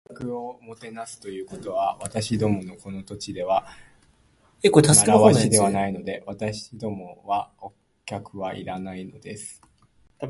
[0.09, 3.67] 「しかし、お客をもてなすということは、私どものこの土地では
[4.63, 6.23] 慣わしではないので。
[6.25, 7.71] 私どもはお
[8.03, 9.61] 客はいらないのです」